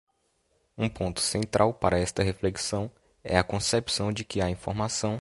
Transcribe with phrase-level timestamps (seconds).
[0.75, 2.89] Um ponto central para esta reflexão
[3.23, 5.09] é a concepção de que a informação